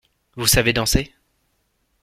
[0.35, 1.13] Vous savez danser?